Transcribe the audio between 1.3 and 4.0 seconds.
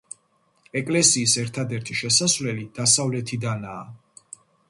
ერთადერთი შესასვლელი დასავლეთიდანაა.